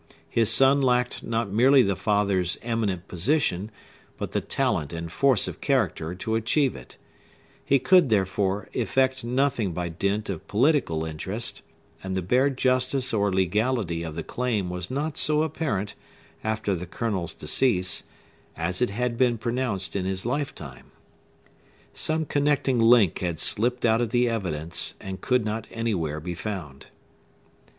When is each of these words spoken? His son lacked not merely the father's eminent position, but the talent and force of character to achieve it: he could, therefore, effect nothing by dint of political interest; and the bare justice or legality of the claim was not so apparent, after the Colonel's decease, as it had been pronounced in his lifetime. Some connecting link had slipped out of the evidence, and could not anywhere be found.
His 0.31 0.49
son 0.49 0.81
lacked 0.81 1.21
not 1.21 1.51
merely 1.51 1.83
the 1.83 1.95
father's 1.95 2.57
eminent 2.63 3.07
position, 3.07 3.69
but 4.17 4.31
the 4.31 4.41
talent 4.41 4.91
and 4.93 5.11
force 5.11 5.47
of 5.47 5.61
character 5.61 6.15
to 6.15 6.33
achieve 6.33 6.75
it: 6.75 6.97
he 7.63 7.77
could, 7.77 8.09
therefore, 8.09 8.67
effect 8.73 9.23
nothing 9.23 9.73
by 9.73 9.89
dint 9.89 10.27
of 10.27 10.47
political 10.47 11.05
interest; 11.05 11.61
and 12.03 12.15
the 12.15 12.23
bare 12.23 12.49
justice 12.49 13.13
or 13.13 13.31
legality 13.31 14.01
of 14.01 14.15
the 14.15 14.23
claim 14.23 14.71
was 14.71 14.89
not 14.89 15.17
so 15.19 15.43
apparent, 15.43 15.93
after 16.43 16.73
the 16.73 16.87
Colonel's 16.87 17.35
decease, 17.35 18.01
as 18.57 18.81
it 18.81 18.89
had 18.89 19.19
been 19.19 19.37
pronounced 19.37 19.95
in 19.95 20.05
his 20.05 20.25
lifetime. 20.25 20.89
Some 21.93 22.25
connecting 22.25 22.79
link 22.79 23.19
had 23.19 23.39
slipped 23.39 23.85
out 23.85 24.01
of 24.01 24.09
the 24.09 24.27
evidence, 24.27 24.95
and 24.99 25.21
could 25.21 25.45
not 25.45 25.67
anywhere 25.69 26.19
be 26.19 26.33
found. 26.33 26.87